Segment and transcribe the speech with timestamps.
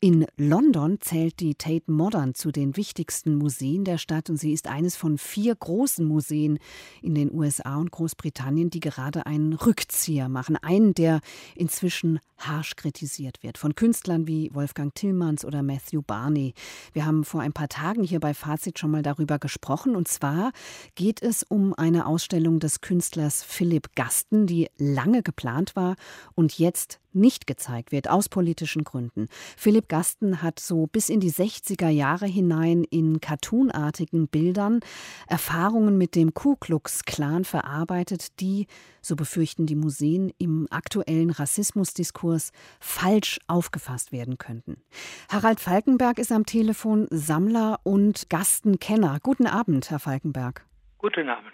[0.00, 4.68] in London zählt die Tate Modern zu den wichtigsten Museen der Stadt und sie ist
[4.68, 6.58] eines von vier großen Museen
[7.02, 10.56] in den USA und Großbritannien, die gerade einen Rückzieher machen.
[10.56, 11.20] Einen, der
[11.54, 16.54] inzwischen harsch kritisiert wird von Künstlern wie Wolfgang Tillmanns oder Matthew Barney.
[16.92, 20.52] Wir haben vor ein paar Tagen hier bei Fazit schon mal darüber gesprochen und zwar
[20.94, 25.96] geht es um eine Ausstellung des Künstlers Philipp Gasten, die lange geplant war
[26.34, 29.28] und jetzt nicht gezeigt wird, aus politischen Gründen.
[29.56, 34.80] Philipp Gasten hat so bis in die 60er Jahre hinein in cartoonartigen Bildern
[35.26, 38.66] Erfahrungen mit dem Ku Klux Klan verarbeitet, die,
[39.00, 44.82] so befürchten die Museen, im aktuellen Rassismusdiskurs falsch aufgefasst werden könnten.
[45.30, 49.18] Harald Falkenberg ist am Telefon Sammler und Gastenkenner.
[49.22, 50.64] Guten Abend, Herr Falkenberg.
[50.98, 51.52] Guten Abend.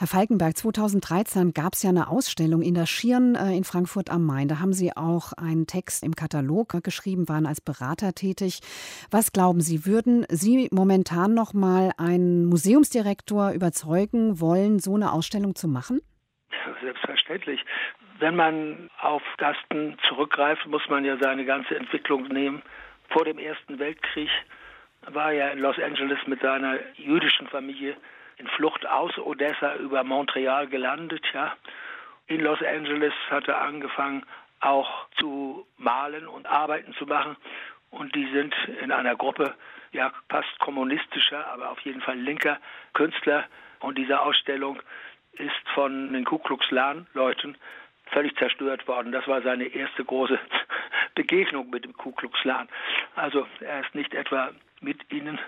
[0.00, 4.24] Herr Falkenberg, 2013 gab es ja eine Ausstellung in der Schirn äh, in Frankfurt am
[4.24, 4.48] Main.
[4.48, 8.60] Da haben Sie auch einen Text im Katalog geschrieben, waren als Berater tätig.
[9.10, 15.54] Was glauben Sie, würden Sie momentan noch mal einen Museumsdirektor überzeugen wollen, so eine Ausstellung
[15.54, 16.00] zu machen?
[16.80, 17.62] Selbstverständlich.
[18.20, 22.62] Wenn man auf Gasten zurückgreift, muss man ja seine ganze Entwicklung nehmen.
[23.10, 24.30] Vor dem Ersten Weltkrieg
[25.08, 27.98] war er in Los Angeles mit seiner jüdischen Familie
[28.40, 31.54] in Flucht aus Odessa über Montreal gelandet, ja.
[32.26, 34.24] In Los Angeles hat er angefangen,
[34.60, 37.36] auch zu malen und Arbeiten zu machen.
[37.90, 39.54] Und die sind in einer Gruppe,
[39.92, 42.58] ja, fast kommunistischer, aber auf jeden Fall linker
[42.94, 43.44] Künstler.
[43.80, 44.80] Und diese Ausstellung
[45.32, 47.56] ist von den Ku Klux Klan Leuten
[48.06, 49.12] völlig zerstört worden.
[49.12, 50.38] Das war seine erste große
[51.14, 52.68] Begegnung mit dem Ku Klux Klan.
[53.16, 55.38] Also er ist nicht etwa mit ihnen,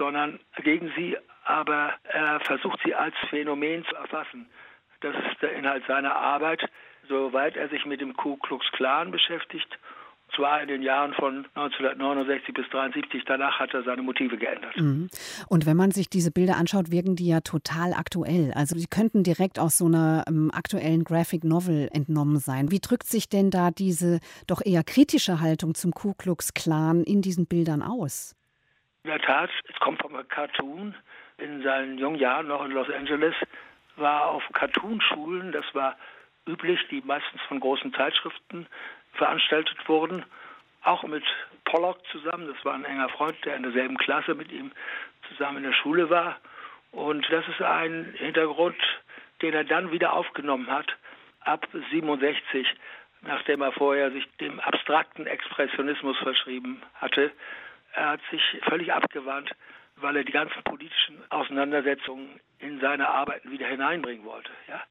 [0.00, 4.46] sondern gegen sie aber er versucht sie als Phänomen zu erfassen.
[5.00, 6.62] Das ist der Inhalt seiner Arbeit,
[7.08, 9.68] soweit er sich mit dem Ku Klux Klan beschäftigt.
[10.36, 14.76] Zwar in den Jahren von 1969 bis 1973, danach hat er seine Motive geändert.
[14.76, 15.08] Mhm.
[15.48, 18.52] Und wenn man sich diese Bilder anschaut, wirken die ja total aktuell.
[18.54, 22.70] Also sie könnten direkt aus so einer ähm, aktuellen Graphic Novel entnommen sein.
[22.70, 27.22] Wie drückt sich denn da diese doch eher kritische Haltung zum Ku Klux Klan in
[27.22, 28.36] diesen Bildern aus?
[29.02, 30.94] In der Tat, es kommt vom Cartoon
[31.38, 33.34] in seinen jungen Jahren noch in Los Angeles,
[33.96, 35.96] war auf Cartoonschulen, das war
[36.46, 38.66] üblich, die meistens von großen Zeitschriften
[39.14, 40.24] veranstaltet wurden,
[40.82, 41.24] auch mit
[41.64, 44.70] Pollock zusammen, das war ein enger Freund, der in derselben Klasse mit ihm
[45.28, 46.38] zusammen in der Schule war.
[46.92, 48.76] Und das ist ein Hintergrund,
[49.40, 50.94] den er dann wieder aufgenommen hat,
[51.40, 52.66] ab 67,
[53.22, 57.30] nachdem er vorher sich dem abstrakten Expressionismus verschrieben hatte.
[57.94, 59.50] Er hat sich völlig abgewandt
[60.02, 64.50] weil er die ganzen politischen Auseinandersetzungen in seine Arbeiten wieder hineinbringen wollte.
[64.68, 64.82] Ja?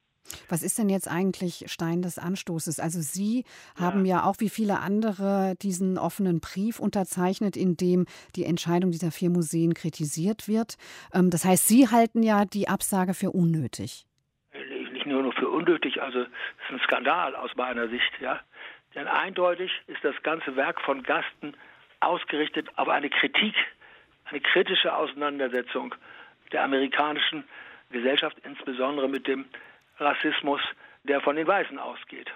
[0.48, 2.78] Was ist denn jetzt eigentlich Stein des Anstoßes?
[2.78, 3.44] Also Sie
[3.78, 4.18] haben ja.
[4.18, 8.06] ja auch wie viele andere diesen offenen Brief unterzeichnet, in dem
[8.36, 10.76] die Entscheidung dieser vier Museen kritisiert wird.
[11.14, 14.04] Ähm, das heißt, Sie halten ja die Absage für unnötig.
[14.92, 18.40] Nicht nur, nur für unnötig, also es ist ein Skandal aus meiner Sicht, ja.
[18.94, 21.54] Denn eindeutig ist das ganze Werk von Gasten
[22.00, 23.54] ausgerichtet auf eine Kritik
[24.30, 25.94] eine kritische Auseinandersetzung
[26.52, 27.44] der amerikanischen
[27.90, 29.44] Gesellschaft, insbesondere mit dem
[29.98, 30.60] Rassismus,
[31.04, 32.30] der von den Weißen ausgeht.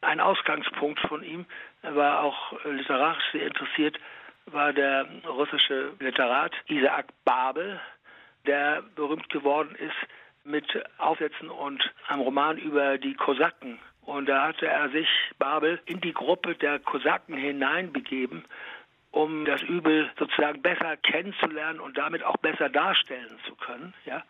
[0.00, 1.46] Ein Ausgangspunkt von ihm,
[1.82, 3.98] war auch literarisch sehr interessiert,
[4.46, 7.80] war der russische Literat Isaac Babel,
[8.46, 9.94] der berühmt geworden ist
[10.44, 10.66] mit
[10.98, 13.78] Aufsätzen und einem Roman über die Kosaken.
[14.00, 15.08] Und da hatte er sich,
[15.38, 18.44] Babel, in die Gruppe der Kosaken hineinbegeben
[19.12, 23.94] um das Übel sozusagen besser kennenzulernen und damit auch besser darstellen zu können.
[24.06, 24.24] Ja?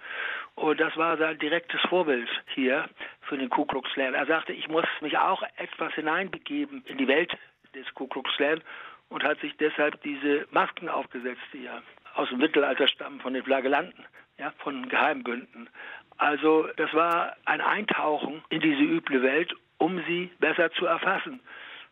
[0.57, 2.89] Und das war sein direktes Vorbild hier
[3.23, 4.15] für den Ku Klux Klan.
[4.15, 7.33] Er sagte, ich muss mich auch etwas hineinbegeben in die Welt
[7.75, 8.61] des Ku Klux Klan
[9.09, 11.81] und hat sich deshalb diese Masken aufgesetzt, die ja
[12.15, 14.05] aus dem Mittelalter stammen, von den Flagellanten,
[14.39, 15.71] ja, von Geheimbünden.
[16.19, 21.41] Also das war ein Eintauchen in diese üble Welt, um sie besser zu erfassen.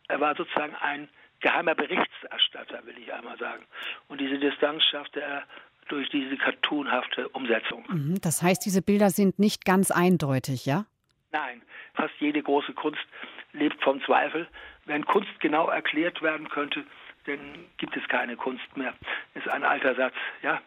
[0.09, 1.09] Er war sozusagen ein
[1.41, 3.63] geheimer Berichterstatter, will ich einmal sagen.
[4.07, 5.43] Und diese Distanz schaffte er
[5.89, 7.83] durch diese cartoonhafte Umsetzung.
[7.89, 10.85] Mhm, das heißt, diese Bilder sind nicht ganz eindeutig, ja?
[11.31, 11.61] Nein,
[11.93, 13.01] fast jede große Kunst
[13.53, 14.47] lebt vom Zweifel.
[14.85, 16.85] Wenn Kunst genau erklärt werden könnte,
[17.25, 17.39] dann
[17.77, 18.93] gibt es keine Kunst mehr.
[19.35, 20.61] Ist ein alter Satz, ja.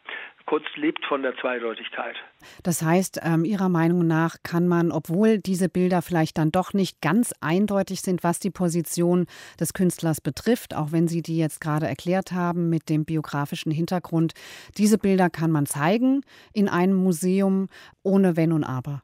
[0.47, 2.17] Kunst lebt von der Zweideutigkeit.
[2.63, 7.01] Das heißt, ähm, Ihrer Meinung nach kann man, obwohl diese Bilder vielleicht dann doch nicht
[7.01, 9.27] ganz eindeutig sind, was die Position
[9.59, 14.35] des Künstlers betrifft, auch wenn Sie die jetzt gerade erklärt haben mit dem biografischen Hintergrund,
[14.77, 16.21] diese Bilder kann man zeigen
[16.53, 17.69] in einem Museum
[18.03, 19.03] ohne Wenn und Aber.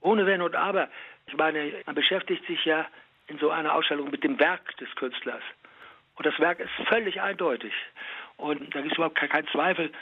[0.00, 0.88] Ohne Wenn und Aber.
[1.26, 2.86] Ich meine, man beschäftigt sich ja
[3.26, 5.42] in so einer Ausstellung mit dem Werk des Künstlers.
[6.16, 7.72] Und das Werk ist völlig eindeutig.
[8.38, 9.92] Und da gibt es überhaupt keinen Zweifel,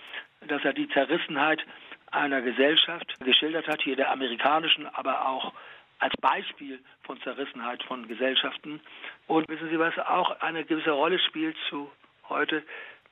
[0.47, 1.65] dass er die Zerrissenheit
[2.11, 5.53] einer Gesellschaft geschildert hat, hier der amerikanischen, aber auch
[5.99, 8.81] als Beispiel von Zerrissenheit von Gesellschaften.
[9.27, 11.91] Und wissen Sie, was auch eine gewisse Rolle spielt zu
[12.29, 12.63] heute?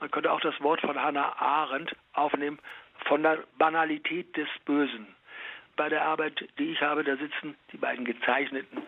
[0.00, 2.58] Man könnte auch das Wort von Hannah Arendt aufnehmen,
[3.06, 5.06] von der Banalität des Bösen.
[5.76, 8.82] Bei der Arbeit, die ich habe, da sitzen die beiden gezeichneten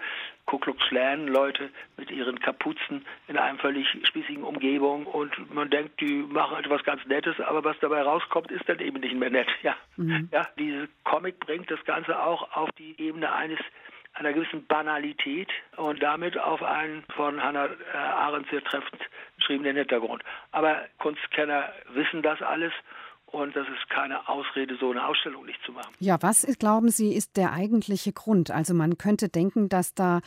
[0.47, 6.01] Ku Klux Klan Leute mit ihren Kapuzen in einer völlig spießigen Umgebung und man denkt,
[6.01, 9.49] die machen etwas ganz Nettes, aber was dabei rauskommt, ist dann eben nicht mehr nett.
[9.63, 10.29] Ja, mhm.
[10.31, 13.59] ja diese Comic bringt das Ganze auch auf die Ebene eines
[14.13, 19.03] einer gewissen Banalität und damit auf einen von Hannah äh, Arendt sehr treffend
[19.37, 20.23] beschriebenen Hintergrund.
[20.53, 22.73] Aber Kunstkenner wissen das alles
[23.27, 25.93] und das ist keine Ausrede, so eine Ausstellung nicht zu machen.
[25.99, 28.51] Ja, was ist, glauben Sie, ist der eigentliche Grund?
[28.51, 30.21] Also man könnte denken, dass da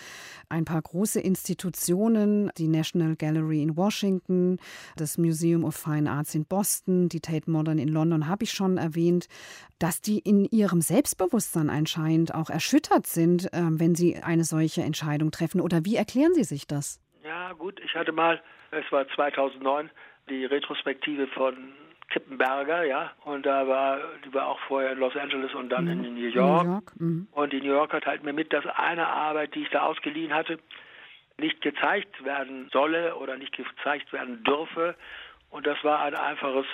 [0.49, 4.57] ein paar große Institutionen, die National Gallery in Washington,
[4.97, 8.77] das Museum of Fine Arts in Boston, die Tate Modern in London, habe ich schon
[8.77, 9.27] erwähnt,
[9.79, 15.31] dass die in ihrem Selbstbewusstsein anscheinend auch erschüttert sind, ähm, wenn sie eine solche Entscheidung
[15.31, 15.61] treffen.
[15.61, 17.01] Oder wie erklären Sie sich das?
[17.23, 18.41] Ja, gut, ich hatte mal,
[18.71, 19.89] es war 2009,
[20.29, 21.73] die Retrospektive von
[22.09, 26.03] Kippenberger, ja, und da war, die war auch vorher in Los Angeles und dann mhm.
[26.03, 26.65] in New York.
[26.65, 26.99] New York.
[26.99, 27.27] Mhm.
[27.31, 30.59] Und die New Yorker teilt mir mit, dass eine Arbeit, die ich da ausgeliehen hatte,
[31.37, 34.95] nicht gezeigt werden solle oder nicht gezeigt werden dürfe.
[35.49, 36.65] Und das war ein einfaches,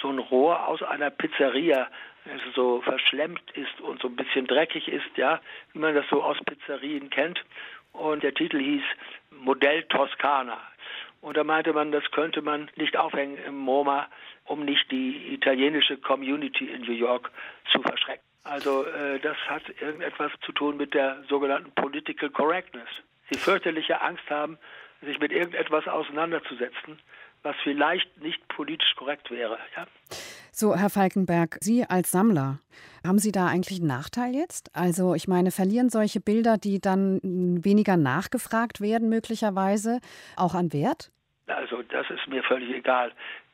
[0.00, 1.88] so ein Rohr aus einer Pizzeria,
[2.24, 5.40] das so verschlemmt ist und so ein bisschen dreckig ist, ja,
[5.72, 7.42] wie man das so aus Pizzerien kennt.
[7.92, 8.82] Und der Titel hieß
[9.30, 10.58] Modell Toskana.
[11.20, 14.08] Und da meinte man, das könnte man nicht aufhängen im MoMA,
[14.44, 17.30] um nicht die italienische Community in New York
[17.72, 18.22] zu verschrecken.
[18.44, 22.88] Also äh, das hat irgendetwas zu tun mit der sogenannten Political Correctness.
[23.30, 24.58] Sie fürchterliche Angst haben,
[25.02, 26.98] sich mit irgendetwas auseinanderzusetzen,
[27.42, 29.58] was vielleicht nicht politisch korrekt wäre.
[29.76, 29.86] Ja?
[30.60, 32.58] So, Herr Falkenberg, Sie als Sammler,
[33.06, 34.74] haben Sie da eigentlich einen Nachteil jetzt?
[34.74, 37.20] Also ich meine, verlieren solche Bilder, die dann
[37.62, 40.00] weniger nachgefragt werden, möglicherweise
[40.34, 41.12] auch an Wert?
[41.46, 43.12] Also das ist mir völlig egal.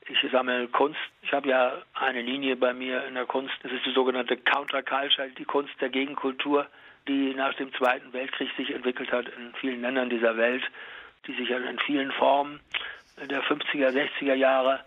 [0.08, 0.98] Ich sammle Kunst.
[1.20, 3.52] Ich habe ja eine Linie bei mir in der Kunst.
[3.62, 6.66] Das ist die sogenannte Counterculture, die Kunst der Gegenkultur,
[7.06, 10.62] die nach dem Zweiten Weltkrieg sich entwickelt hat in vielen Ländern dieser Welt,
[11.26, 12.60] die sich in vielen Formen
[13.28, 14.80] der 50er, 60er Jahre,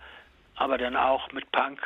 [0.55, 1.79] aber dann auch mit Punk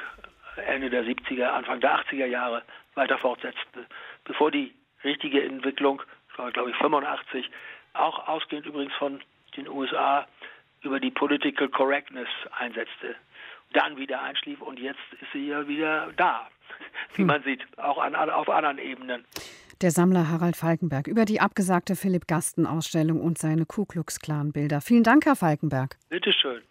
[0.57, 2.63] Ende der 70er, Anfang der 80er Jahre
[2.95, 3.86] weiter fortsetzte.
[4.25, 7.50] Bevor die richtige Entwicklung, das war glaube ich 85,
[7.94, 9.21] auch ausgehend übrigens von
[9.56, 10.27] den USA,
[10.81, 13.15] über die Political Correctness einsetzte,
[13.74, 16.48] dann wieder einschlief und jetzt ist sie ja wieder da,
[17.15, 17.27] wie hm.
[17.27, 19.25] man sieht, auch an, auf anderen Ebenen.
[19.81, 24.51] Der Sammler Harald Falkenberg über die abgesagte Philipp Gasten Ausstellung und seine Ku Klux Klan
[24.51, 24.80] Bilder.
[24.80, 25.98] Vielen Dank, Herr Falkenberg.
[26.09, 26.62] Bitteschön.